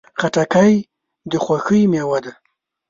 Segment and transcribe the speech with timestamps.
[0.19, 0.73] خټکی
[1.31, 2.33] د خوښۍ میوه ده.